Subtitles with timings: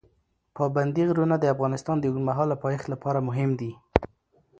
[0.55, 3.71] پابندي غرونه د افغانستان د اوږدمهاله پایښت لپاره مهم دي.